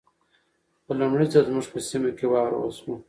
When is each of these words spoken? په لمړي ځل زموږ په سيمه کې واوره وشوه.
په 0.85 0.91
لمړي 0.99 1.25
ځل 1.33 1.43
زموږ 1.49 1.65
په 1.71 1.79
سيمه 1.89 2.09
کې 2.17 2.25
واوره 2.29 2.57
وشوه. 2.59 2.95